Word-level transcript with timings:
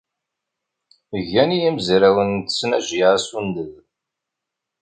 Gan 1.31 1.51
yimezrawen 1.59 2.29
n 2.35 2.43
tesnajya 2.47 3.07
asunded. 3.15 3.73